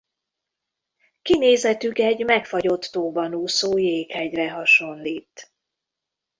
[1.21, 5.53] Kinézetük egy megfagyott tóban úszó jéghegyre hasonlít.